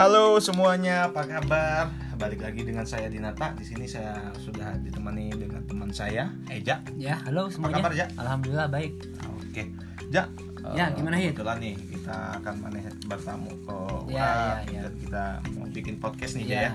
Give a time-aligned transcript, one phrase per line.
[0.00, 1.92] Halo semuanya, apa kabar?
[2.16, 3.52] Balik lagi dengan saya Dinata.
[3.52, 6.80] Di sini saya sudah ditemani dengan teman saya, Eja.
[6.96, 7.84] Ya, halo semuanya.
[7.84, 8.06] kabar, Ja?
[8.16, 8.96] Alhamdulillah baik.
[9.44, 9.68] Oke,
[10.08, 10.24] Ja.
[10.72, 11.36] Ya, eh, gimana, Hit?
[11.36, 13.76] Kebetulan nih kita akan maneh bertamu ke
[14.08, 14.24] Ya,
[14.64, 14.80] ya, ya.
[14.88, 16.70] dan kita mau bikin podcast nih, Ya, ya.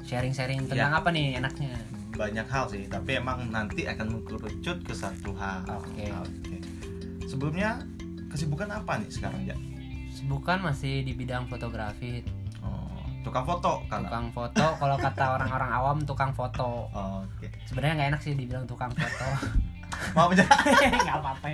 [0.00, 1.76] sharing-sharing tentang apa nih enaknya?
[2.16, 5.68] Banyak hal sih, tapi emang nanti akan mengerucut ke satu hal.
[5.68, 6.08] Oke.
[7.28, 7.84] Sebelumnya
[8.32, 9.52] kesibukan apa nih sekarang, Ja?
[10.24, 12.24] Bukan masih di bidang fotografi,
[13.20, 14.00] tukang foto kan?
[14.02, 14.66] tukang foto.
[14.76, 16.88] Kalau kata orang-orang awam tukang foto.
[16.90, 17.52] Oh, Oke.
[17.64, 19.26] Sebenarnya nggak enak sih dibilang tukang foto.
[20.16, 20.46] Maaf Ja.
[21.04, 21.48] Nggak apa-apa.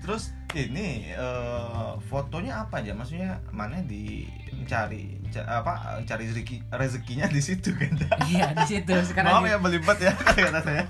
[0.00, 2.92] Terus ini eh, fotonya apa aja?
[2.92, 7.96] Maksudnya mana di mencari ca- apa cari rezeki rezekinya di situ kan?
[8.28, 9.32] Iya di situ sekarang.
[9.32, 10.84] Maaf ya belibet ya kata saya.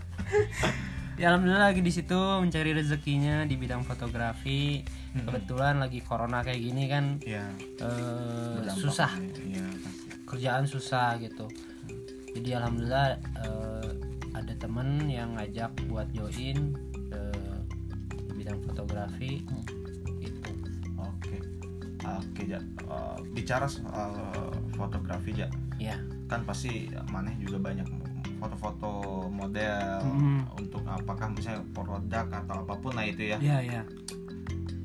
[1.21, 4.81] Ya alhamdulillah lagi di situ mencari rezekinya di bidang fotografi.
[4.81, 5.29] Mm-mm.
[5.29, 7.45] Kebetulan lagi corona kayak gini kan eh,
[8.57, 9.61] berdampak susah ya.
[9.61, 9.67] Iya.
[10.31, 11.51] kerjaan susah gitu
[12.31, 13.91] jadi alhamdulillah eh,
[14.39, 16.79] ada temen yang ngajak buat join
[17.11, 17.59] eh,
[18.31, 19.43] di bidang fotografi
[20.23, 20.51] itu
[21.01, 21.37] Oke.
[22.01, 22.63] Oke, ja.
[22.63, 24.15] Eh, bicara soal
[24.73, 25.51] fotografi, ja.
[25.77, 25.99] ya
[26.31, 27.89] Kan pasti maneh juga banyak
[28.41, 30.01] foto-foto model
[30.57, 33.39] Untuk apakah misalnya produk atau apa pun lah itu ya.
[33.41, 33.83] ya ya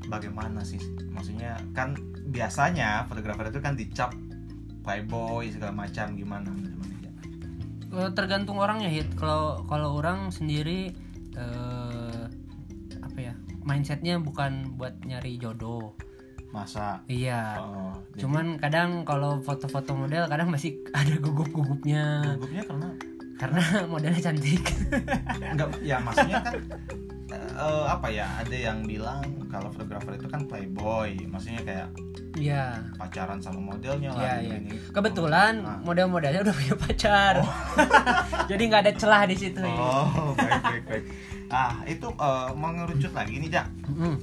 [0.08, 0.80] bagaimana sih?
[1.09, 1.97] Maksudnya kan
[2.30, 4.12] biasanya fotografer itu kan dicap
[4.86, 7.12] playboy segala macam gimana ya?
[7.95, 9.09] Eh, tergantung orangnya hit.
[9.17, 10.94] Kalau kalau orang sendiri
[11.36, 12.23] eh,
[13.02, 13.34] apa ya
[13.66, 15.97] mindsetnya bukan buat nyari jodoh.
[16.53, 17.03] Masa?
[17.12, 17.59] Iya.
[17.59, 22.23] Oh, jadi cuman kadang kalau foto-foto model kadang masih ada gugup-gugupnya.
[22.40, 22.90] Gugupnya karena
[23.36, 24.64] karena modelnya cantik
[25.36, 26.53] enggak ya maksudnya kan
[27.33, 31.89] eh, apa ya ada yang bilang kalau fotografer itu kan playboy maksudnya kayak
[32.36, 34.59] Iya pacaran sama modelnya Iya, lah iya.
[34.59, 34.75] gini.
[34.91, 35.80] Kebetulan Ah.
[35.80, 37.34] model-modelnya udah punya pacar.
[38.51, 39.63] Jadi nggak ada celah di situ.
[39.63, 41.03] oh baik baik baik
[41.47, 44.19] ah itu eh, mau ngerucut lagi nih jak Mm.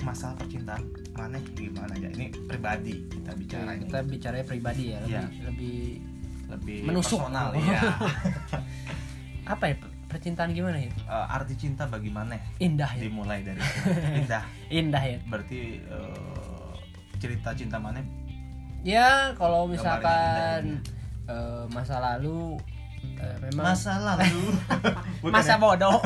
[0.00, 0.80] masalah percintaan
[1.12, 5.22] mana gimana ya ini pribadi kita bicara ini Kita bicaranya pribadi ya, lebih Iya.
[5.44, 5.78] lebih
[6.52, 7.18] lebih Menusuk.
[7.18, 7.80] personal ya
[9.42, 9.74] apa ya
[10.06, 10.92] percintaan gimana ya?
[10.92, 13.00] Eh, arti cinta bagaimana Indah ya.
[13.02, 13.58] dimulai dari
[14.20, 15.18] indah Indah ya.
[15.24, 16.72] berarti eh,
[17.16, 18.04] cerita cinta mana
[18.82, 20.82] Ya kalau misalkan
[21.24, 22.58] eh, masa lalu
[23.16, 24.42] eh, memang masa lalu
[25.32, 25.58] masa ya?
[25.58, 25.96] bodoh.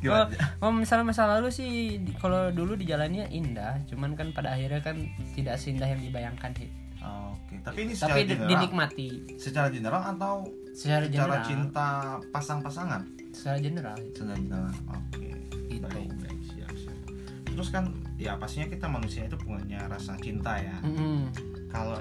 [0.00, 0.32] Gimana?
[0.32, 1.70] Kalau misalnya masa lalu sih
[2.00, 4.96] di- kalau dulu dijalannya indah, cuman kan pada akhirnya kan
[5.36, 6.72] tidak seindah yang dibayangkan sih.
[7.00, 10.34] Oh, oke tapi ini secara Tapi general dinikmati secara general atau
[10.70, 11.44] secara secara general.
[11.44, 11.88] cinta
[12.28, 13.96] pasang-pasangan Secara general.
[14.08, 15.28] secara general oke
[15.66, 15.86] Gitu.
[15.86, 16.98] baik baik siap siap
[17.46, 17.84] terus kan
[18.16, 21.30] ya pastinya kita manusia itu punya rasa cinta ya Mm-mm.
[21.68, 21.96] kalau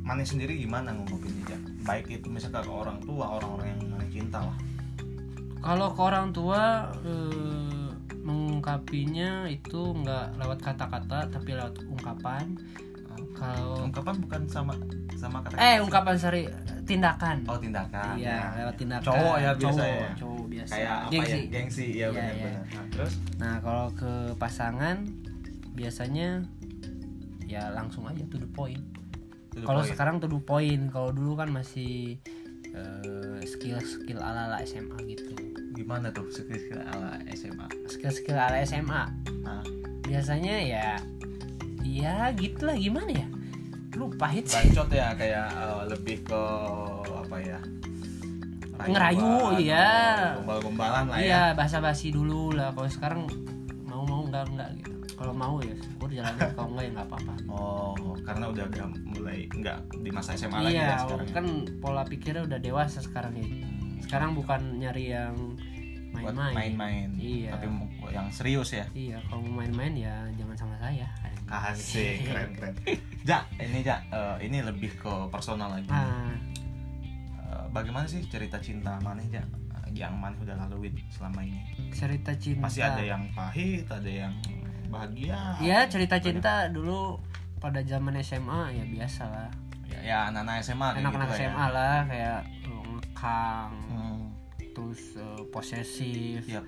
[0.00, 4.38] mana sendiri gimana ngomongin ya baik itu misalkan ke orang tua orang-orang yang mana cinta
[4.40, 4.56] lah
[5.58, 6.62] Kalau ke orang tua
[7.02, 7.90] eh,
[8.22, 12.54] mengungkapinya itu nggak lewat kata-kata tapi lewat ungkapan.
[13.38, 14.74] Kalau ungkapan bukan sama
[15.14, 16.42] sama kata eh ungkapan sorry
[16.82, 17.44] tindakan.
[17.44, 18.42] oh tindakan Iya, ya.
[18.58, 19.04] lewat tindakan.
[19.04, 20.72] cowok ya biasa cowok, ya Cowok biasa.
[20.72, 21.36] kayak apa Gengsi.
[21.36, 24.96] ya gengsi ya Iya, benar-benar Nah, terus Nah, kalau ke pasangan
[25.70, 26.28] biasanya
[27.44, 28.82] ya langsung aja to the point.
[29.56, 32.18] Kalau sekarang to the point, kalau dulu kan masih
[32.68, 35.32] eh, skill-skill ala-ala SMA gitu.
[35.72, 39.02] gimana tuh skill ala SMA Skill-skill ala SMA.
[39.40, 39.62] nah,
[40.02, 40.86] biasanya ya
[41.88, 42.76] ya gitulah.
[42.76, 43.26] Gimana ya?
[43.96, 46.42] Lupa hit bacot ya kayak eh, lebih ke
[47.08, 47.58] apa ya
[48.78, 49.90] Ngerayu, rayuan, iya.
[50.38, 52.70] oh, gombal-gombalan lah ya iya bahasa basi dulu lah.
[52.70, 53.20] Kalau sekarang
[53.82, 55.18] mau mau enggak enggak gitu.
[55.18, 56.46] Kalau mau ya syukur jalanin.
[56.54, 57.34] Kalau enggak ya nggak apa-apa.
[57.50, 58.86] Oh karena udah udah
[59.18, 61.34] mulai enggak di masa SMA lagi iya ya sekarang ya?
[61.34, 61.46] kan
[61.82, 63.46] pola pikirnya udah dewasa sekarang ya.
[64.04, 65.34] Sekarang bukan nyari yang
[66.14, 66.54] main-main.
[66.54, 67.08] main-main.
[67.18, 67.58] Iya.
[67.58, 67.66] tapi
[68.10, 71.06] yang serius ya iya kalau mau main-main ya jangan sama saya
[71.48, 72.74] Asik, keren keren.
[73.22, 75.88] Ja, ini Ja, eh, ini lebih ke personal lagi.
[75.88, 76.28] ah
[77.40, 79.40] Eh, bagaimana sih cerita cinta Maneh Ja
[79.90, 81.64] yang Maneh udah laluin selama ini?
[81.88, 84.36] cerita cinta Pasti ada yang pahit, ada yang
[84.86, 85.56] bahagia.
[85.58, 87.16] ya cerita cinta dulu
[87.56, 89.48] pada zaman SMA ya biasa lah
[89.88, 91.72] Ya, ya anak-anak SMA anak-anak gitu SMA ya.
[91.72, 94.20] lah kayak uh, ngekang Hmm,
[94.70, 96.60] terus uh, posesif Yap.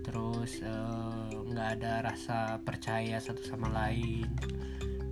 [0.00, 4.26] Terus uh, nggak ada rasa percaya satu sama lain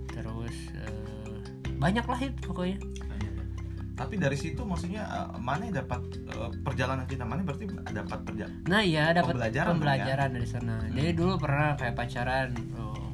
[0.09, 1.39] terus uh,
[1.75, 3.43] banyak lah itu pokoknya banyak ya.
[3.95, 8.59] Tapi dari situ maksudnya eh, Maneh dapat eh, perjalanan cinta Maneh berarti dapat perjalanan.
[8.63, 10.35] nah iya dapat Pembelajaran pembelajaran, ya?
[10.39, 10.91] dari sana Hmm.
[10.95, 13.11] jadi dulu pernah kayak pacaran oh,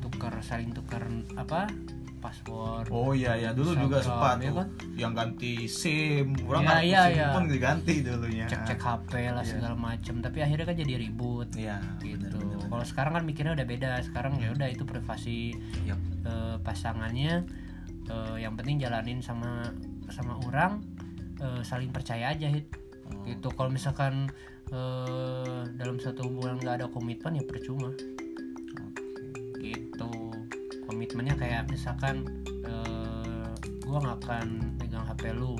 [0.00, 1.04] tuker saling tuker
[1.36, 1.68] apa
[2.20, 4.68] password Oh iya ya dulu juga sempat ya tuh kan?
[4.94, 7.28] yang ganti SIM, orang Iya, nggak iya, SIM iya.
[7.30, 8.46] pun diganti dulunya.
[8.46, 9.50] cek cek HP lah Iya.
[9.50, 13.90] segala macem tapi akhirnya kan jadi ribut Iya, gitu kalau sekarang kan mikirnya udah beda
[14.02, 15.98] sekarang ya udah itu privasi Yap.
[16.22, 17.42] eh, pasangannya
[18.06, 19.66] eh, yang penting jalanin sama
[20.08, 20.84] sama orang
[21.36, 22.68] eh, saling percaya aja hit
[23.02, 23.26] Oh.
[23.26, 24.30] gitu kalau misalkan
[24.70, 27.90] eh, dalam satu hubungan nggak ada komitmen ya percuma
[29.58, 30.10] gitu
[31.00, 32.28] komitmennya kayak misalkan
[32.60, 33.48] eh,
[33.88, 35.56] gua nggak akan pegang HP lu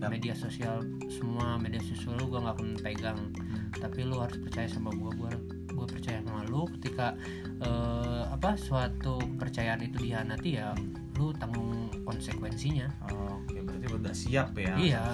[0.00, 0.08] Yap.
[0.08, 0.80] media sosial
[1.12, 3.68] semua media sosial lu gua nggak akan pegang Hmm.
[3.84, 5.28] tapi lu harus percaya sama gua gua
[5.76, 7.12] gua percaya sama lu ketika
[7.60, 10.72] eh, apa suatu kepercayaan itu dihianati ya
[11.20, 14.72] lu tanggung konsekuensinya Oke, berarti udah siap ya.
[14.78, 15.04] Iya.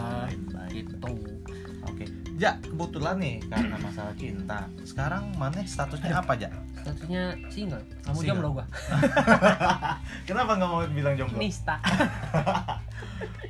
[0.70, 0.94] Gitu
[1.88, 2.04] Oke.
[2.36, 4.68] Ja, kebetulan nih karena masalah cinta.
[4.84, 6.52] Sekarang mana statusnya apa, Ja?
[6.84, 8.28] Statusnya single kamu Single.
[8.28, 8.66] jomblo gua
[10.28, 11.40] Kenapa nggak mau bilang jomblo?
[11.40, 11.80] nista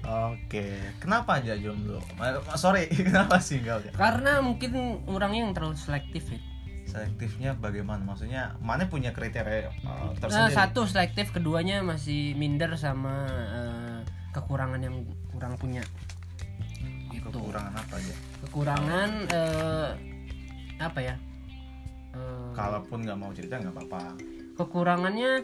[0.05, 0.69] Oke.
[1.01, 1.97] Kenapa aja jomblo?
[2.55, 3.93] Sorry, kenapa single ya?
[3.93, 4.71] karena mungkin
[5.05, 6.41] orangnya yang terlalu selektif ya
[6.85, 8.05] Selektifnya bagaimana?
[8.05, 10.55] Maksudnya mana punya kriteria uh, Nah, tersendiri?
[10.55, 13.99] satu selektif keduanya masih minder sama eh,
[14.31, 15.81] kekurangan yang kurang punya
[17.11, 18.15] gitu Kekurangan apa aja?
[18.43, 19.89] kekurangan eh,
[20.79, 21.17] apa ya
[22.15, 24.03] Eh, Kalaupun nggak mau cerita nggak apa-apa.
[24.55, 25.43] kekurangannya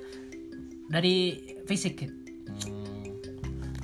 [0.87, 1.35] dari
[1.67, 2.15] fisik Hit.
[2.62, 3.11] Hmm.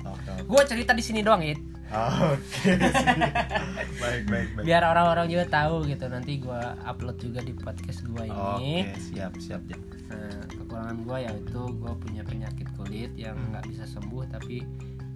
[0.07, 0.29] Oke.
[0.31, 0.47] oke.
[0.47, 1.59] Gua cerita di sini doang Hit.
[1.87, 2.39] Oke.
[2.43, 2.75] sih.
[4.03, 4.65] baik, baik, baik.
[4.67, 9.39] biar orang-orang juga tahu gitu nanti gua upload juga di podcast gua ini Oke, siap,
[9.39, 9.79] siap, Ja.
[10.11, 14.67] Nah, kekurangan gua yaitu gua punya penyakit kulit yang nggak bisa sembuh tapi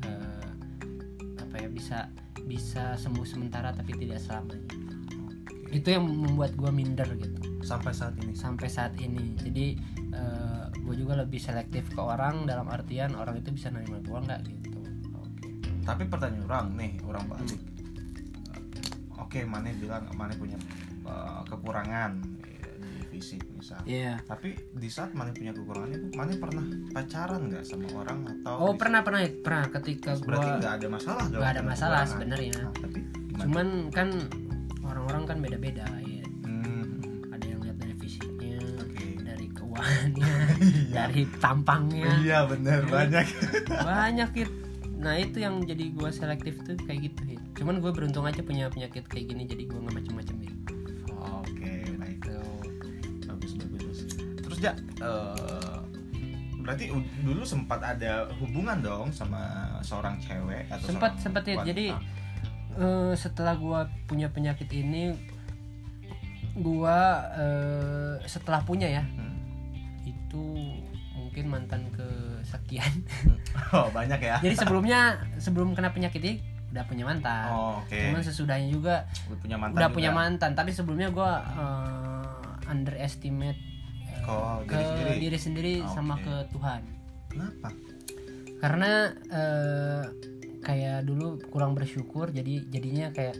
[0.07, 0.47] eh,
[1.43, 2.07] apa ya bisa
[2.47, 4.63] bisa sembuh sementara tapi tidak selamanya
[5.27, 5.75] Oke.
[5.75, 8.33] itu yang membuat gua minder gitu Sampai saat ini.
[8.33, 9.65] sampai saat ini jadi
[10.11, 14.41] eh, gue juga lebih selektif ke orang dalam artian orang itu bisa nerima gue nggak
[14.43, 14.79] gitu
[15.13, 15.69] Oke.
[15.81, 17.61] Tapi pertanyaan orang nih, orang balik.
[19.17, 20.57] Oke, mana bilang mana punya
[21.03, 22.19] uh, kekurangan
[22.81, 23.79] di fisik misal.
[23.83, 28.55] iya Tapi di saat mana punya kekurangan itu, mana pernah pacaran nggak sama orang atau?
[28.59, 31.23] oh pernah pernah pernah ketika Berarti gue nggak ada masalah.
[31.23, 33.41] dong nggak ada masalah sebenarnya Nah, tapi gimana?
[33.41, 34.09] cuman kan
[34.83, 36.10] orang-orang kan beda-beda ya
[39.91, 40.93] keuangannya Iya.
[40.93, 43.25] dari tampangnya Iya bener banyak.
[43.69, 44.51] banyak Hit.
[44.95, 47.41] nah itu yang jadi gue selektif tuh kayak gitu Hit.
[47.55, 50.57] cuman gue beruntung aja punya penyakit kayak gini jadi gue nggak macem-macem gitu
[51.21, 52.17] Oke, baik.
[53.23, 53.97] Bagus, bagus, bagus.
[54.39, 55.77] Terus ja, eh,
[56.57, 56.89] berarti
[57.19, 59.37] dulu sempat ada hubungan dong sama
[59.79, 61.65] seorang cewek atau Sempat- sempat, wanita?
[61.67, 61.87] Jadi,
[62.71, 65.11] Eh, setelah gua punya penyakit ini
[66.53, 66.99] gua
[67.33, 69.20] eh, setelah punya ya itu
[71.31, 72.91] mungkin mantan kesekian
[73.71, 74.35] Oh banyak ya.
[74.39, 74.99] jadi sebelumnya
[75.39, 76.35] sebelum kena penyakit ini
[76.71, 77.95] udah punya mantan Oh, Oke.
[77.95, 79.75] cuman sesudahnya juga Udah punya mantan.
[79.75, 79.95] udah juga.
[79.95, 82.27] punya mantan tapi sebelumnya gua eh,
[82.67, 83.59] underestimate
[84.11, 84.19] eh,
[84.61, 85.15] Ke diri sendiri.
[85.17, 86.23] diri sendiri sama Oke.
[86.23, 86.81] ke Tuhan
[87.27, 87.69] Kenapa?
[88.59, 88.91] karena
[89.31, 90.03] eh,
[90.61, 93.39] kayak dulu kurang bersyukur jadi jadinya kayak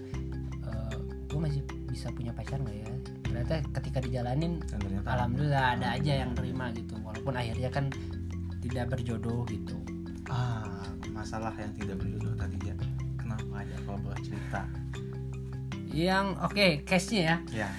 [1.27, 2.91] gue masih bisa punya pacar nggak ya
[3.31, 7.87] ternyata ketika dijalanin ternyata alhamdulillah ada aja yang terima gitu walaupun akhirnya kan
[8.59, 9.79] tidak berjodoh gitu
[10.31, 12.71] Ah, masalah yang tidak berjodoh tadi ya.
[13.19, 14.63] Kenapa aja kalau boleh cerita?
[15.91, 17.69] yang oke case nya ya Ya.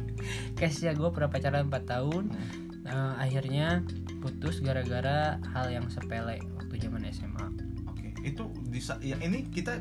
[0.60, 2.52] case nya gue pernah pacaran 4 tahun Hmm.
[2.84, 3.80] Nah, akhirnya
[4.20, 7.46] putus gara-gara hal yang sepele waktu zaman SMA
[7.88, 8.12] Oke.
[8.20, 9.80] Itu bisa ya ini kita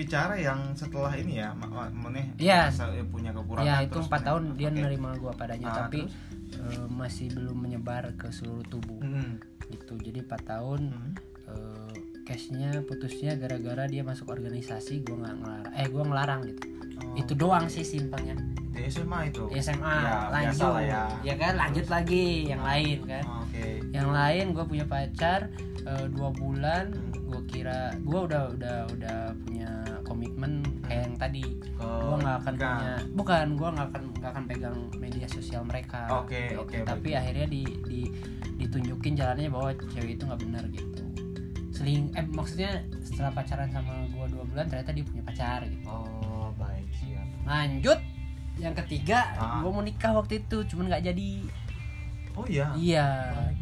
[0.00, 1.52] bicara yang setelah ini ya,
[1.92, 2.32] meneh
[2.66, 3.66] masa- punya kekurangan.
[3.66, 4.26] ya itu terus empat meneh.
[4.26, 4.80] tahun dia Oke.
[4.80, 6.14] nerima gue padanya Ah, tapi terus?
[6.56, 9.36] eh, masih belum menyebar ke seluruh tubuh Hmm.
[9.68, 11.12] gitu jadi 4 tahun Hmm.
[11.46, 11.92] eh,
[12.22, 16.64] cashnya putusnya gara-gara dia masuk organisasi gue nggak ngelarang eh gue ngelarang gitu
[17.00, 18.36] Oh, itu doang sih simpelnya
[18.70, 19.48] di SMA itu.
[19.56, 20.84] SMA Ya, lanjut lah
[21.24, 21.34] ya.
[21.34, 23.82] kan lanjut lagi yang lain kan Oke.
[23.90, 25.48] yang lain gue punya pacar
[25.80, 27.24] eh, dua bulan Hmm.
[27.24, 29.70] gue kira gue udah udah udah punya
[30.20, 30.52] komitmen
[30.84, 31.42] kayak yang tadi
[31.80, 32.76] gue nggak akan enggak.
[32.76, 36.60] punya bukan gue nggak akan nggak akan pegang media sosial mereka Oke, gitu.
[36.60, 38.00] oke, tapi akhirnya di, di
[38.54, 41.02] ditunjukin jalannya bahwa cewek itu nggak benar gitu
[41.72, 46.52] seling eh maksudnya setelah pacaran sama gue dua bulan ternyata dia punya pacar gitu Oh,
[46.54, 47.24] baik, siap.
[47.42, 47.96] lanjut
[48.60, 49.64] yang ketiga Ah.
[49.64, 51.28] gue mau nikah waktu itu cuman nggak jadi
[52.40, 52.72] Oh iya.
[52.72, 53.08] iya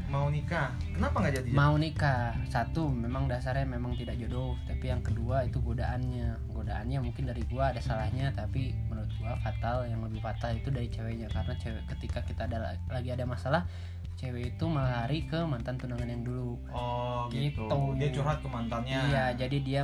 [0.09, 0.73] Mau nikah.
[0.95, 1.51] Kenapa nggak jadi?
[1.53, 7.29] mau nikah satu memang dasarnya memang tidak jodoh tapi yang kedua itu godaannya godaannya mungkin
[7.29, 11.55] dari gua ada salahnya tapi menurut gua fatal yang lebih fatal itu dari ceweknya karena
[11.59, 13.67] cewek ketika kita ada lagi ada masalah
[14.19, 17.71] cewek itu malah lari ke mantan tunangan yang dulu oh gitu.
[17.71, 17.81] Gitu.
[18.03, 19.83] dia curhat ke mantannya iya jadi dia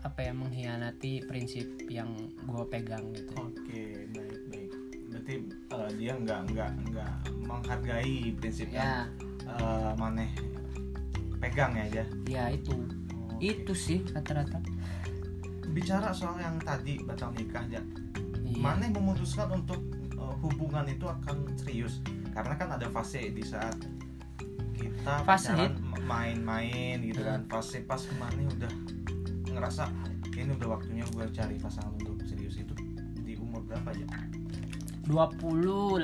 [0.00, 2.14] apa ya mengkhianati prinsip yang
[2.46, 3.82] gue pegang gitu oke
[4.14, 4.65] baik baik
[5.26, 5.42] berarti
[5.74, 7.12] eh, dia nggak nggak nggak
[7.50, 9.10] menghargai prinsip yang
[9.42, 10.30] ya eh, maneh
[11.42, 12.04] pegang ya aja?
[12.30, 12.86] Ya itu.
[13.42, 14.62] Itu sih rata-rata.
[15.74, 17.82] Bicara soal yang tadi batal nikah ya
[18.46, 18.62] iya.
[18.62, 19.82] Maneh memutuskan untuk
[20.14, 21.98] eh, hubungan itu akan serius.
[22.30, 23.82] Karena kan ada fase di saat
[24.78, 25.74] kita Fase.
[26.06, 27.42] main-main gitu kan.
[27.50, 28.70] Fase pas maneh udah
[29.50, 29.90] ngerasa
[30.38, 32.78] ini udah waktunya gue cari pasangan untuk serius itu.
[33.26, 34.06] Di umur berapa ya
[35.06, 35.98] 28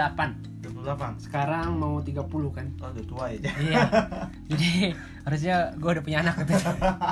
[0.62, 2.66] 28 sekarang mau 30 kan?
[2.78, 3.82] Oh udah tua ya iya.
[4.50, 6.54] Jadi harusnya gue udah punya anak gitu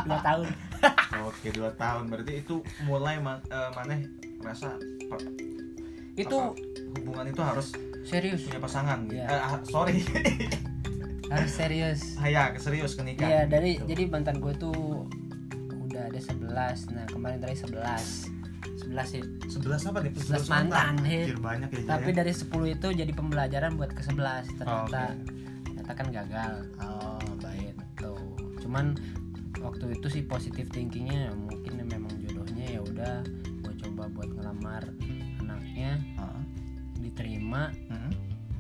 [0.07, 0.47] dua tahun.
[1.29, 2.09] Oke dua tahun.
[2.09, 4.07] Berarti itu mulai ma- eh, maneh
[4.39, 4.75] merasa
[6.15, 6.53] itu apa,
[6.95, 8.47] hubungan itu harus serius.
[8.47, 8.99] punya pasangan.
[9.07, 9.25] Iya.
[9.29, 10.03] Ah, sorry.
[11.31, 12.19] Harus serius.
[12.19, 13.23] Ah, ya serius ke nikah.
[13.23, 13.87] Iya dari Gitu.
[13.87, 15.07] jadi mantan gue tuh
[15.87, 20.13] udah ada 11 nah kemarin tadi 11 11 sih 11 apa nih?
[20.13, 21.27] 11 mantan, hit.
[21.27, 21.81] Anjir, banyak ya.
[21.89, 22.19] tapi Jaya.
[22.19, 25.15] dari 10 itu jadi pembelajaran buat ke 11 ternyata Oh,
[25.65, 27.75] ternyata kan gagal Oh, baik.
[27.75, 28.13] gitu
[28.61, 28.95] cuman
[29.59, 33.15] waktu itu sih positif thinkingnya mungkin memang jodohnya ya udah
[33.61, 34.83] gue coba buat ngelamar
[35.39, 36.43] anaknya Heeh.
[37.01, 38.13] diterima Hmm.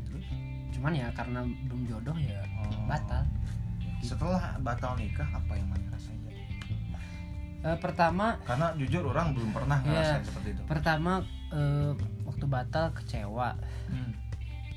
[0.06, 0.26] Terus?
[0.70, 2.84] cuman ya karena belum jodoh ya Oh.
[2.86, 3.24] batal
[4.00, 5.68] Setelah batal nikah apa yang?
[7.60, 9.88] Eh, pertama Karena jujur orang belum pernah Iya.
[10.16, 10.62] ngerasain seperti itu.
[10.64, 11.12] pertama
[11.50, 14.12] eh, waktu batal kecewa Hmm.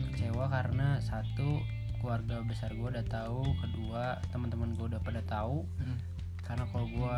[0.04, 1.62] kecewa karena satu
[1.96, 5.98] keluarga besar gue udah tahu kedua teman-teman gue udah pada tahu Hmm.
[6.40, 7.18] karena kalau gue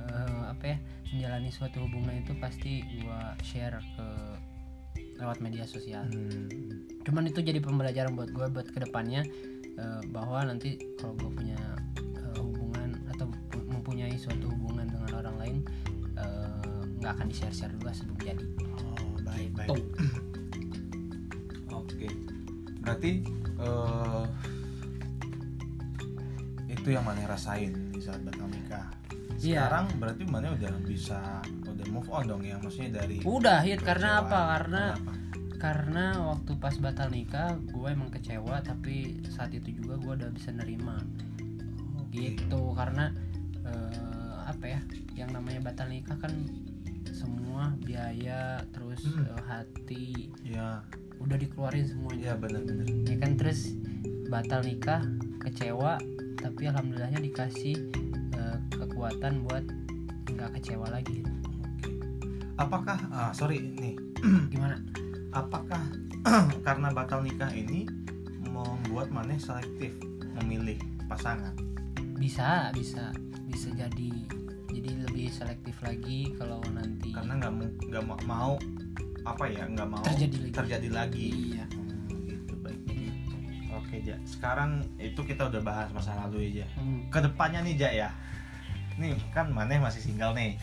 [0.00, 0.76] eh, apa ya
[1.08, 4.06] menjalani suatu hubungan itu pasti gue share ke
[5.16, 6.46] lewat media sosial Hmm.
[7.02, 9.22] cuman itu jadi pembelajaran buat gue buat ke depannya
[9.74, 11.58] eh, bahwa nanti kalau gue punya
[11.98, 14.77] eh, hubungan atau pu- mempunyai suatu hubungan
[15.08, 15.56] dengan orang lain
[16.20, 18.44] eh, nggak akan di share share dulu sebelum jadi
[18.76, 19.68] Oh, baik baik.
[19.72, 19.82] Tuh.
[21.80, 22.08] Oke.
[22.84, 23.12] Berarti
[23.58, 24.24] eh
[26.68, 28.86] itu yang mana rasain di saat batal nikah.
[29.38, 29.64] Iya.
[29.64, 34.26] Sekarang berarti mana udah bisa udah move on dong ya maksudnya dari udah hit karena
[34.26, 35.12] apa karena Kenapa?
[35.58, 40.50] karena waktu pas batal nikah gue emang kecewa tapi saat itu juga gue udah bisa
[40.54, 40.98] nerima
[42.02, 42.34] Oke.
[42.34, 43.14] gitu karena
[43.62, 44.07] ya
[45.18, 46.30] yang namanya batal nikah kan
[47.10, 49.26] semua biaya terus Hmm.
[49.26, 50.06] eh, hati
[50.46, 50.86] Iya,
[51.18, 52.86] udah dikeluarin semuanya benar-benar.
[53.02, 53.74] ya kan terus
[54.28, 55.02] batal nikah
[55.40, 55.98] kecewa
[56.38, 57.74] tapi alhamdulillahnya dikasih
[58.32, 59.66] eh, kekuatan buat
[60.28, 61.34] nggak kecewa lagi gitu.
[62.54, 63.94] Apakah ah, sorry nih,
[64.52, 64.78] gimana
[65.30, 65.82] apakah
[66.66, 67.86] karena batal nikah ini
[68.42, 69.94] membuat maneh selektif
[70.38, 71.54] memilih pasangan?
[72.18, 73.14] bisa bisa
[73.46, 74.10] bisa jadi
[74.88, 78.52] jadi lebih selektif lagi kalau nanti Karena nggak mau nggak ma- mau
[79.28, 81.26] apa ya nggak mau terjadi lagi terjadi lagi.
[81.52, 82.80] iya Hmm, gitu baik.
[83.76, 84.16] Oke ja.
[84.24, 86.66] Sekarang itu kita udah bahas masa lalu ya ja.
[86.80, 87.12] Hmm.
[87.12, 88.08] Ke depannya nih ja ya.
[88.96, 90.56] Nih kan maneh masih single nih.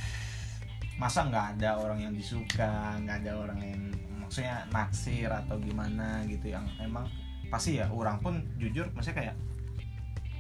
[0.98, 3.82] Masa nggak ada orang yang disuka, nggak ada orang yang
[4.17, 7.05] maksudnya naksir atau gimana gitu yang emang
[7.53, 9.36] pasti ya orang pun jujur maksudnya kayak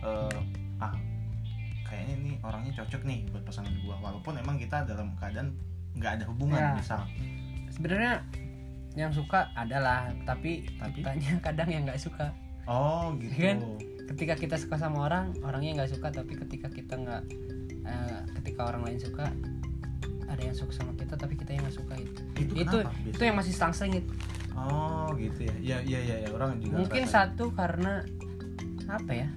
[0.01, 0.39] eh,
[0.81, 0.89] ah
[1.95, 5.55] kayaknya ini orangnya cocok nih buat pasangan gua walaupun emang kita dalam keadaan
[5.95, 6.75] nggak ada hubungan Ya.
[6.75, 7.07] misal
[7.71, 8.19] sebenarnya
[8.95, 10.99] yang suka adalah tapi, Tapi?
[10.99, 12.35] kitanya kadang yang nggak suka
[12.67, 13.57] oh gitu Kan?
[14.11, 17.23] ketika kita suka sama orang orangnya nggak suka tapi ketika kita nggak
[17.87, 19.31] eh, ketika orang lain suka
[20.27, 23.07] ada yang suka sama kita tapi kita yang nggak suka itu itu itu kenapa itu
[23.07, 23.25] biasanya?
[23.25, 24.11] yang masih selang itu
[24.59, 26.29] oh gitu ya ya ya ya, ya.
[26.35, 28.03] orang juga mungkin satu karena
[28.85, 29.27] apa ya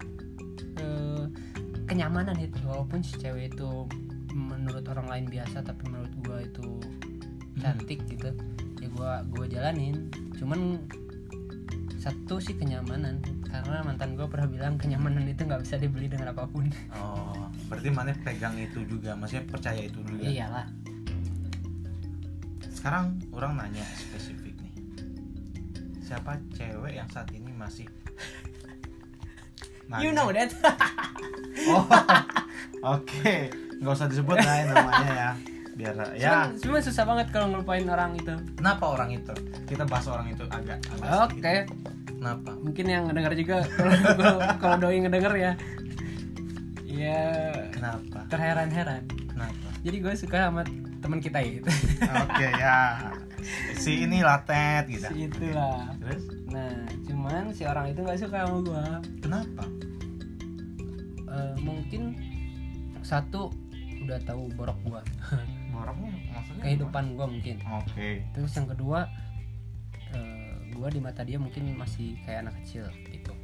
[1.88, 2.60] kenyamanan itu.
[2.68, 3.88] Walaupun si cewek itu
[4.36, 6.78] menurut orang lain biasa tapi menurut gua itu
[7.58, 8.30] cantik gitu
[8.78, 10.12] ya gua gua jalanin.
[10.36, 10.84] Cuman
[11.98, 13.18] satu sih kenyamanan
[13.48, 16.68] karena mantan gua pernah bilang kenyamanan itu nggak bisa dibeli dengan apa pun.
[16.94, 20.66] Oh berarti mana pegang itu juga maksudnya percaya itu juga iyalah.
[22.72, 24.74] Sekarang orang nanya spesifik nih.
[26.00, 27.84] Siapa cewek yang saat ini masih
[29.96, 30.52] you know that.
[31.68, 31.82] Oh
[33.02, 33.34] oke.
[33.82, 35.30] Nggak usah disebut lah ya namanya ya.
[35.74, 36.30] Biar ya.
[36.30, 38.34] Cuman, cuman susah banget kalau ngelupain orang itu.
[38.54, 39.34] Kenapa orang itu?
[39.66, 40.78] Kita bahas orang itu agak.
[41.02, 41.34] Oke.
[41.42, 41.66] Sedikit.
[42.14, 42.50] kenapa?
[42.62, 43.56] Mungkin yang ngedenger juga
[44.62, 45.52] kalau- doi ngedenger ya.
[46.86, 47.22] Ya
[47.74, 48.26] kenapa?
[48.30, 49.02] terheran-heran.
[49.30, 49.68] Kenapa?
[49.82, 50.62] Jadi gue suka sama
[50.98, 51.70] teman kita gitu
[52.02, 52.98] oke ya.
[53.78, 55.06] Si ini latet gitu.
[55.14, 55.94] Itulah.
[56.02, 56.22] Terus?
[56.50, 56.74] Nah
[57.06, 58.84] cuma cuman si orang itu nggak suka sama gue
[59.22, 59.64] kenapa
[61.38, 62.02] Eh, mungkin
[63.06, 63.54] satu
[63.98, 65.00] udah tahu borok gue
[65.78, 67.56] orangnya maksudnya kehidupan gue mungkin.
[67.62, 67.86] Apa?
[67.86, 68.08] oke.
[68.34, 69.06] Terus yang kedua
[70.78, 73.34] gue di mata dia mungkin masih kayak anak kecil gitu.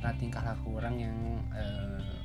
[0.00, 1.16] Karena tingkah laku orang yang
[1.52, 2.16] eh,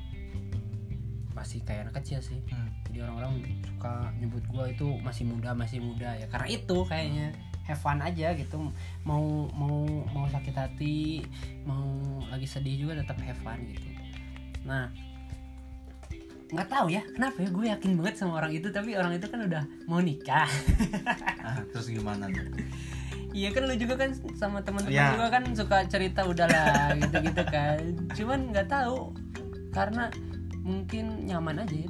[1.36, 2.39] masih kayak anak kecil sih.
[2.48, 2.72] Hmm.
[2.88, 6.25] jadi orang-orang suka nyebut gue itu masih muda masih muda ya.
[6.32, 7.36] Karena itu kayaknya.
[7.65, 8.70] Have fun aja gitu.
[9.10, 11.25] Mau mau mau sakit hati
[11.65, 11.98] mau
[12.29, 13.94] lagi sedih juga tetap have fun gitu
[14.65, 14.89] nah
[16.45, 19.41] nggak tahu ya kenapa ya gue yakin banget sama orang itu tapi orang itu kan
[19.41, 20.45] udah mau nikah
[21.45, 22.45] Ah, terus gimana tuh
[23.29, 25.12] Iya kan lu juga kan sama teman-teman Iya.
[25.12, 27.84] juga kan suka cerita udahlah gitu-gitu kan.
[28.15, 29.12] Cuman nggak tahu
[29.69, 30.07] karena
[30.63, 31.89] mungkin nyaman aja ya.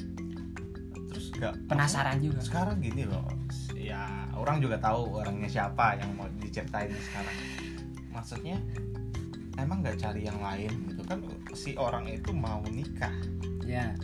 [1.05, 2.41] terus gak Penasaran juga.
[2.41, 3.21] sekarang gini loh
[3.77, 4.03] ya
[4.33, 7.37] orang juga tahu orangnya siapa yang mau diceritain sekarang
[8.09, 8.57] maksudnya
[9.55, 11.19] emang nggak cari yang lain gitu kan
[11.53, 13.11] si orang itu mau nikah
[13.65, 13.97] Ya.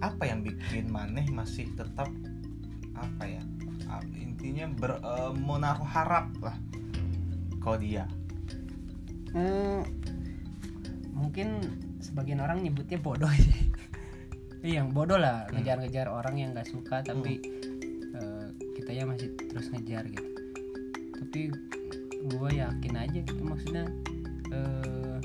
[0.00, 2.08] apa yang bikin maneh masih tetap
[2.92, 3.42] apa ya
[3.86, 6.56] ah, intinya ber, eh, menaruh harap lah
[7.60, 8.04] kau dia
[9.36, 9.84] Hmm,
[11.12, 11.60] mungkin
[12.00, 13.52] sebagian orang nyebutnya bodoh sih.
[14.64, 15.60] Iya, yang bodoh lah Hmm.
[15.60, 17.36] ngejar-ngejar orang yang nggak suka tapi
[18.10, 20.24] eh, kitanya masih terus ngejar gitu.
[21.12, 21.40] Tapi
[22.26, 23.84] gue yakin aja gitu maksudnya
[24.50, 25.16] eh,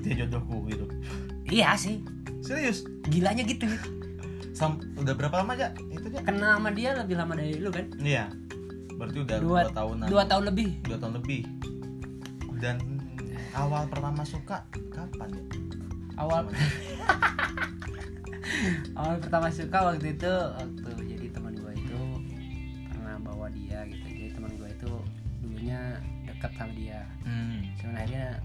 [0.00, 0.84] dia jodohku gitu.
[1.48, 2.00] iya sih.
[2.40, 2.84] Serius?
[3.08, 3.88] Gilanya gitu gitu.
[4.52, 7.88] Sam, udah berapa lama aja itu aja kenal sama dia lebih lama dari lu kan?
[7.96, 8.28] Iya.
[8.98, 10.06] Berarti udah Dua- dua, tahunan.
[10.10, 10.68] dua tahun lebih.
[10.82, 11.40] Dua tahun lebih.
[12.58, 12.76] Dan
[13.54, 15.42] awal pertama suka kapan ya
[16.18, 16.58] awal dia?
[18.98, 20.32] awal pertama suka waktu itu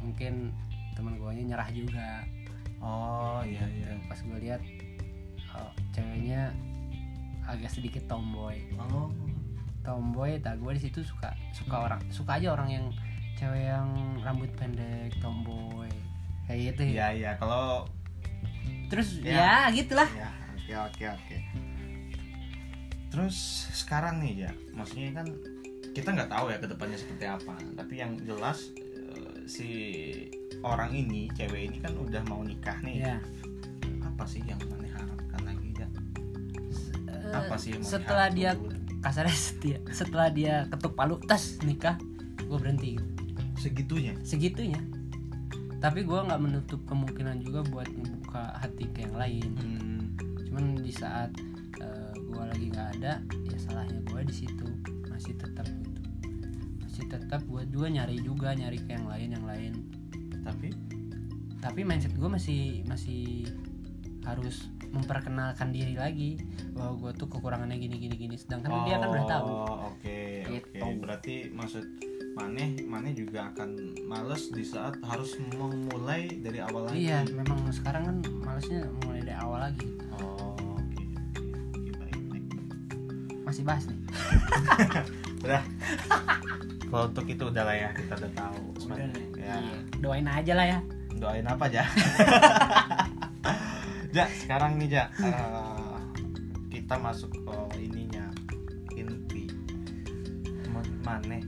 [0.04, 0.52] mungkin
[0.94, 2.28] teman gue nyerah juga.
[2.84, 3.96] Oh iya iya.
[4.06, 4.62] Pas gue lihat
[5.56, 6.52] oh, ceweknya
[7.48, 8.60] agak sedikit tomboy.
[8.78, 9.10] Oh.
[9.84, 12.86] Tomboy tak gue di situ suka suka orang suka aja orang yang
[13.36, 13.90] cewek yang
[14.24, 15.90] rambut pendek tomboy.
[16.48, 17.00] Kayak gitu.
[17.00, 17.88] Iya iya kalau
[18.92, 19.68] terus Ya.
[19.68, 20.08] ya gitulah.
[20.14, 20.30] Ya
[20.88, 21.38] oke oke oke.
[23.12, 23.38] Terus
[23.76, 25.28] sekarang nih ya maksudnya kan
[25.94, 27.54] kita nggak tahu ya ke depannya seperti apa.
[27.76, 28.72] Tapi yang jelas
[29.46, 29.70] si
[30.64, 32.96] orang ini cewek ini kan udah mau nikah nih.
[33.04, 33.16] Ya
[34.14, 35.88] apa sih yang mana harapkan lagi ya
[37.10, 38.56] Eh, apa sih yang setelah dia
[39.04, 42.00] kasarnya setia setelah dia ketuk palu tas nikah
[42.44, 43.00] gue berhenti.
[43.58, 44.14] Segitunya?
[44.22, 44.80] Segitunya.
[45.80, 49.50] Tapi gue nggak menutup kemungkinan juga buat membuka hati ke yang lain.
[49.60, 50.02] Hmm,
[50.48, 51.32] cuman di saat
[52.16, 54.68] gue lagi nggak ada ya salahnya gue di situ.
[55.12, 55.93] Masih tetap gitu
[56.94, 59.74] masih tetap gue juga nyari juga nyari ke yang lain yang lain.
[60.46, 60.70] Tapi?
[61.58, 63.50] Tapi mindset gue masih masih
[64.22, 66.38] harus memperkenalkan diri lagi
[66.78, 68.36] bahwa gue tuh kekurangannya gini gini gini.
[68.38, 69.48] Sedangkan dia kan udah tahu.
[69.50, 70.54] Oh, oke oke.
[70.54, 70.86] Gitu.
[71.02, 71.82] berarti maksud
[72.38, 77.10] maneh maneh juga akan males di saat harus memulai dari awal lagi.
[77.10, 79.90] Iya memang sekarang kan malesnya mulai dari awal lagi.
[80.22, 81.02] Oh oke oke.
[82.06, 82.46] Baik baik.
[83.50, 83.98] Masih bahas nih
[85.44, 85.64] udah.
[86.94, 88.62] Kalau untuk itu udah lah ya kita udah tahu.
[88.86, 89.10] Udah ya.
[89.60, 89.78] Iya.
[90.00, 90.80] doain aja lah ya.
[91.14, 91.84] Doain apa aja
[94.16, 95.04] ja sekarang nih ja.
[95.20, 95.98] Eh,
[96.70, 98.30] kita masuk ke ininya.
[98.94, 99.50] Inti.
[101.04, 101.44] Maneh.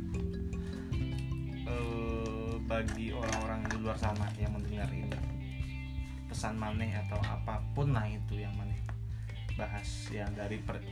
[1.66, 5.06] Eh, bagi orang-orang di luar sana yang mendengar ini
[6.36, 8.76] pesan maneh atau apa pun lah itu yang maneh
[9.56, 10.84] bahas yang dari per-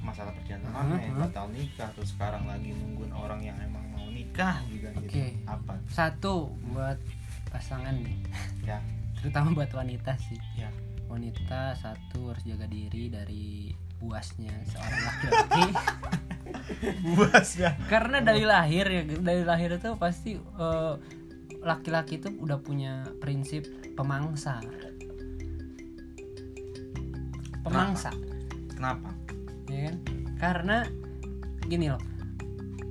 [0.00, 1.20] masalah perjalanan maneh Mhm.
[1.20, 5.26] batal nikah terus sekarang lagi nungguin orang yang emang mau nikah juga gitu Oke.
[5.44, 5.74] apa?
[5.90, 6.98] Satu buat
[7.50, 8.18] pasangan nih.
[8.64, 8.78] Ya.
[9.18, 10.38] Terutama buat wanita sih.
[10.54, 10.70] Ya.
[11.08, 15.64] Wanita satu harus jaga diri dari buasnya seorang laki-laki.
[17.16, 20.94] Buas ya karena dari lahir ya dari lahir itu pasti eh,
[21.60, 23.66] laki-laki itu udah punya prinsip
[23.98, 24.62] pemangsa.
[27.64, 28.14] Pemangsa.
[28.70, 29.17] Kenapa
[29.68, 29.96] ya kan?
[30.40, 30.76] Karena
[31.68, 32.00] gini loh.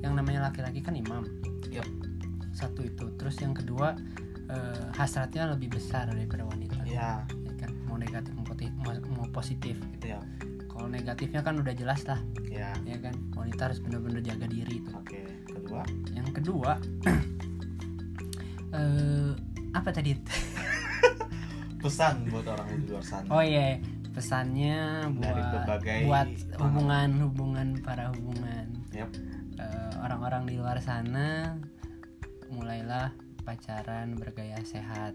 [0.01, 1.25] Yang namanya laki-laki kan imam.
[1.73, 1.87] Yap.
[2.53, 3.05] satu itu.
[3.21, 3.93] Terus yang kedua
[4.49, 6.81] eh, hasratnya lebih besar daripada wanita.
[6.89, 7.69] Ya ya kan?
[7.85, 10.05] Mau negatif mau positif, mau- mau positif gitu.
[10.17, 10.21] Ya
[10.69, 12.17] kalau negatifnya kan udah jelas lah.
[12.49, 13.13] Ya ya kan?
[13.37, 15.21] Wanita harus benar-benar jaga diri itu oke
[15.53, 15.81] kedua?
[16.13, 16.71] Yang kedua
[18.77, 19.31] eh
[19.73, 20.17] apa tadi?
[21.83, 23.29] Pesan buat orang di luar sana.
[23.29, 23.77] Oh iya
[24.17, 28.65] pesannya Dari buat berbagai buat hubungan hubungan para hubungan.
[28.89, 29.13] Yap.
[29.61, 31.53] Eh, orang-orang di luar sana
[32.49, 33.13] mulailah
[33.45, 35.13] pacaran bergaya sehat.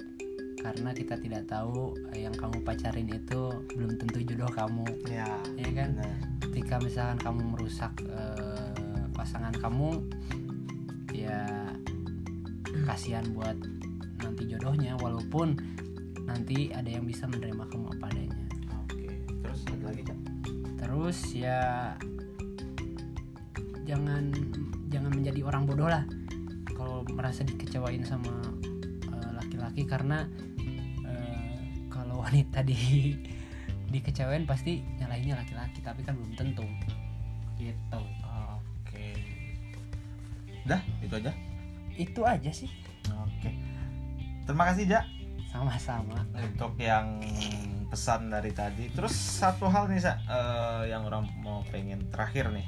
[0.62, 4.86] Karena kita tidak tahu yang kamu pacarin itu belum tentu jodoh kamu.
[5.10, 5.26] Ya
[5.58, 5.98] ya kan?
[5.98, 6.16] benar.
[6.46, 8.70] ketika misalkan kamu merusak eh,
[9.18, 9.98] pasangan kamu
[11.10, 11.42] ya
[12.86, 13.58] kasihan buat
[14.22, 15.58] nanti jodohnya walaupun
[16.24, 18.32] nanti ada yang bisa menerima kamu apa adanya
[19.92, 20.18] lagi cak.
[20.81, 21.61] Terus ya
[23.85, 24.33] jangan
[24.88, 26.09] jangan menjadi orang bodoh lah.
[26.72, 28.33] Kalau merasa dikecewain sama
[29.12, 30.24] eh, laki-laki karena
[31.05, 31.61] eh,
[31.92, 33.14] kalau wanita di
[33.92, 36.64] dikecewain pasti nyalahinnya laki-laki tapi kan belum tentu.
[37.61, 38.00] Gitu.
[38.57, 39.12] Oke.
[40.64, 41.33] Udah itu aja?
[41.92, 42.72] Itu aja sih.
[43.12, 43.52] Oke.
[44.48, 45.05] Terima kasih jak
[45.52, 46.24] sama-sama.
[46.33, 47.20] Untuk yang
[47.92, 48.88] pesan dari tadi.
[48.88, 52.64] Terus satu hal nih Sa, eh, yang orang mau pengen terakhir nih.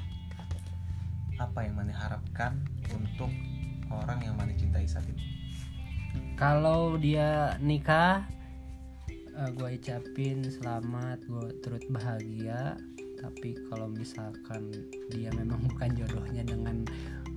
[1.41, 2.61] Apa yang mana harapkan
[2.93, 3.33] untuk
[3.89, 5.25] orang yang mana cintai saat ini?
[6.37, 8.21] Kalau dia nikah
[9.35, 12.77] gue ucapin selamat gue turut bahagia.
[13.19, 14.69] Tapi kalau misalkan
[15.09, 16.85] dia memang bukan jodohnya dengan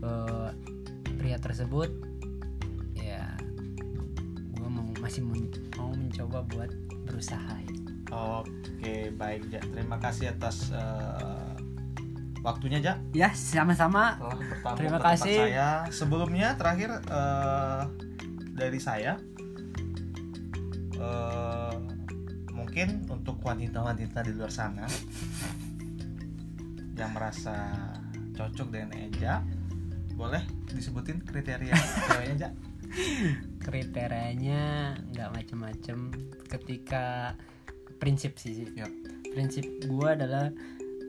[0.04, 0.50] eh,
[1.16, 2.07] pria tersebut
[5.08, 5.48] masih men-
[5.80, 6.68] mau mencoba buat
[7.08, 7.56] berusaha.
[8.12, 11.52] Oke baik Jak terima kasih atas eh,
[12.44, 14.20] waktunya Jak ya sama-sama.
[14.76, 15.48] Terima kasih.
[15.48, 15.88] saya.
[15.88, 17.82] Sebelumnya terakhir eh,
[18.52, 19.16] dari saya
[20.92, 21.74] eh,
[22.52, 24.84] mungkin untuk wanita-wanita di luar sana
[27.00, 27.72] yang merasa
[28.36, 29.40] cocok dengan Eja
[30.20, 31.72] boleh disebutin kriteria
[32.12, 32.52] ceweknya Jak
[33.68, 36.08] kriterianya nggak macem-macem
[36.48, 37.36] ketika
[38.00, 38.68] prinsip sih sih.
[38.72, 38.88] Yap.
[39.28, 40.48] prinsip gue adalah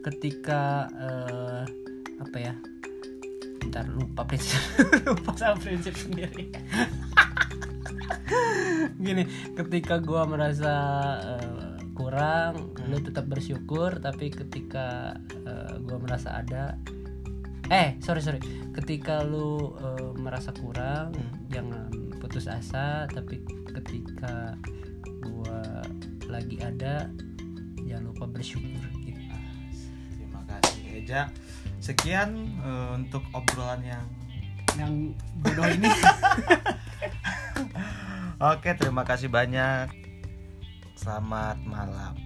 [0.04, 1.64] ketika eh,
[2.20, 2.52] apa ya
[3.72, 4.60] ntar lupa prinsip
[5.08, 6.52] lupa sama prinsip sendiri
[9.04, 9.24] gini
[9.56, 10.74] ketika gue merasa
[11.40, 15.16] eh, kurang lu tetap bersyukur tapi ketika
[15.80, 16.78] gue merasa ada
[17.70, 18.42] eh sorry sorry
[18.74, 21.30] ketika lu eh, merasa kurang Hmm.
[21.48, 21.86] jangan
[22.18, 24.58] putus asa tapi ketika
[25.22, 25.82] gua
[26.26, 27.06] lagi ada
[27.86, 29.22] jangan lupa bersyukur gitu
[30.18, 31.30] terima kasih Eja
[31.78, 34.04] sekian eh, untuk obrolan yang
[34.78, 34.92] yang
[35.40, 35.90] bodoh ini
[38.40, 39.92] Oke, terima kasih banyak.
[40.96, 42.16] Selamat malam.